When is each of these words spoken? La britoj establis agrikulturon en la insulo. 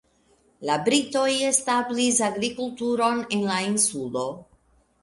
La 0.69 0.77
britoj 0.87 1.27
establis 1.49 2.23
agrikulturon 2.31 3.25
en 3.39 3.47
la 3.53 3.61
insulo. 3.71 4.27